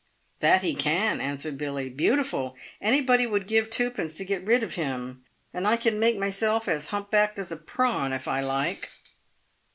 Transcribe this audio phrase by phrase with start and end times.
[0.39, 2.55] "That he can," answered Billy, "beautiful!
[2.81, 5.23] Anybody would give twopence to get rid of him.
[5.53, 8.89] And I can make myself as hump backed as a prawn, if I like."